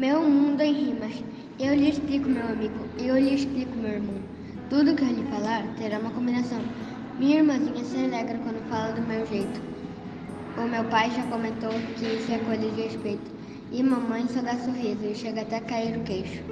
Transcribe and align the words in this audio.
Meu 0.00 0.22
mundo 0.22 0.62
é 0.62 0.66
em 0.66 0.72
rimas. 0.72 1.22
Eu 1.58 1.74
lhe 1.74 1.90
explico, 1.90 2.26
meu 2.26 2.42
amigo. 2.42 2.86
Eu 2.98 3.18
lhe 3.18 3.34
explico, 3.34 3.76
meu 3.76 3.90
irmão. 3.90 4.14
Tudo 4.70 4.94
que 4.96 5.02
eu 5.02 5.08
lhe 5.08 5.22
falar 5.24 5.62
terá 5.76 5.98
uma 5.98 6.10
combinação. 6.10 6.58
Minha 7.18 7.40
irmãzinha 7.40 7.84
se 7.84 7.98
alegra 7.98 8.38
quando 8.38 8.66
fala 8.70 8.94
do 8.94 9.02
meu 9.02 9.26
jeito. 9.26 9.60
O 10.56 10.66
meu 10.66 10.84
pai 10.84 11.10
já 11.10 11.22
comentou 11.24 11.68
que 11.98 12.14
isso 12.14 12.32
é 12.32 12.38
coisa 12.38 12.66
de 12.70 12.80
respeito. 12.80 13.30
E 13.70 13.82
mamãe 13.82 14.26
só 14.28 14.40
dá 14.40 14.56
sorriso 14.56 15.04
e 15.04 15.14
chega 15.14 15.42
até 15.42 15.58
a 15.58 15.60
cair 15.60 15.98
o 15.98 16.02
queixo. 16.04 16.42